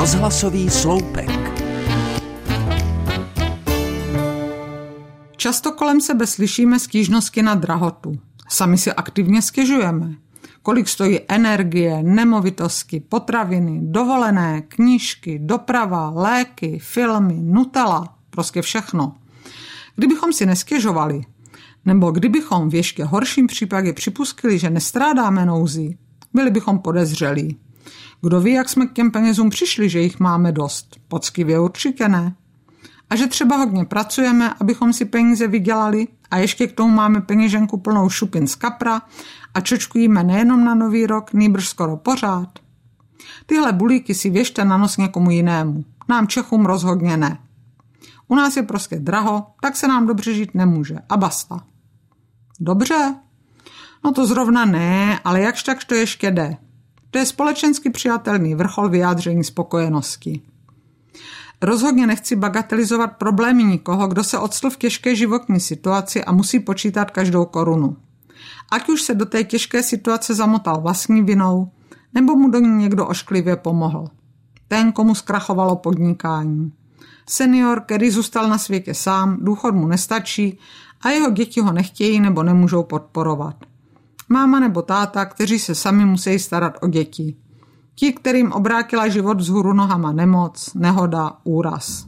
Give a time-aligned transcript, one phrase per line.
[0.00, 1.30] Rozhlasový sloupek.
[5.36, 8.18] Často kolem sebe slyšíme stížnosti na drahotu.
[8.48, 10.14] Sami si aktivně stěžujeme.
[10.62, 19.14] Kolik stojí energie, nemovitosti, potraviny, dovolené, knížky, doprava, léky, filmy, nutella, prostě všechno.
[19.96, 21.20] Kdybychom si nestěžovali,
[21.84, 25.98] nebo kdybychom v ještě horším případě připustili, že nestrádáme nouzí,
[26.32, 27.58] byli bychom podezřelí.
[28.20, 30.96] Kdo ví, jak jsme k těm penězům přišli, že jich máme dost?
[31.08, 32.34] Poctivě určitě ne.
[33.10, 37.76] A že třeba hodně pracujeme, abychom si peníze vydělali a ještě k tomu máme peněženku
[37.76, 39.02] plnou šupin z kapra
[39.54, 42.58] a čočkujeme nejenom na nový rok, nýbrž skoro pořád.
[43.46, 45.84] Tyhle bulíky si věšte na nos někomu jinému.
[46.08, 47.38] Nám Čechům rozhodně ne.
[48.28, 50.96] U nás je prostě draho, tak se nám dobře žít nemůže.
[51.08, 51.60] A basta.
[52.60, 53.14] Dobře?
[54.04, 56.56] No to zrovna ne, ale jakž takž to ještě jde.
[57.10, 60.40] To je společensky přijatelný vrchol vyjádření spokojenosti.
[61.62, 67.10] Rozhodně nechci bagatelizovat problémy nikoho, kdo se odstl v těžké životní situaci a musí počítat
[67.10, 67.96] každou korunu.
[68.70, 71.70] Ať už se do té těžké situace zamotal vlastní vinou,
[72.14, 74.08] nebo mu do ní někdo ošklivě pomohl.
[74.68, 76.72] Ten, komu zkrachovalo podnikání.
[77.28, 80.58] Senior, který zůstal na světě sám, důchod mu nestačí
[81.00, 83.56] a jeho děti ho nechtějí nebo nemůžou podporovat.
[84.32, 87.36] Máma nebo táta, kteří se sami musí starat o děti.
[87.94, 92.06] Ti, kterým obrátila život vzhůru nohama nemoc, nehoda, úraz.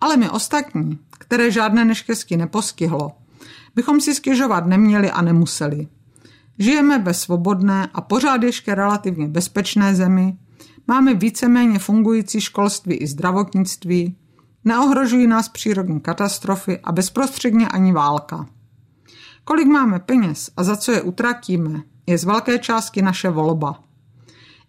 [0.00, 3.12] Ale my ostatní, které žádné neštěstí nepostihlo,
[3.74, 5.88] bychom si stěžovat neměli a nemuseli.
[6.58, 10.36] Žijeme ve svobodné a pořád ještě relativně bezpečné zemi,
[10.86, 14.16] máme víceméně fungující školství i zdravotnictví,
[14.64, 18.46] neohrožují nás přírodní katastrofy a bezprostředně ani válka.
[19.44, 23.80] Kolik máme peněz a za co je utratíme, je z velké částky naše volba.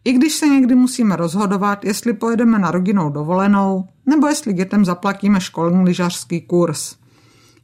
[0.04, 5.42] I když se někdy musíme rozhodovat, jestli pojedeme na rodinnou dovolenou, nebo jestli dětem zaplatíme
[5.42, 6.96] školní lyžařský kurz.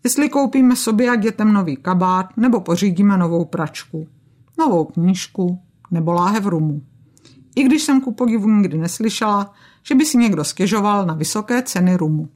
[0.03, 4.07] Jestli koupíme sobě a dětem nový kabát, nebo pořídíme novou pračku,
[4.59, 5.59] novou knížku,
[5.91, 6.81] nebo láhev rumu.
[7.55, 11.95] I když jsem ku podivu nikdy neslyšela, že by si někdo stěžoval na vysoké ceny
[11.95, 12.29] rumu.